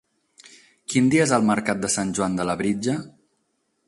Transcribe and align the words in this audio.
Quin 0.93 1.11
dia 1.13 1.27
és 1.29 1.33
el 1.37 1.45
mercat 1.49 1.83
de 1.83 1.91
Sant 1.97 2.13
Joan 2.21 2.39
de 2.39 2.47
Labritja? 2.53 2.97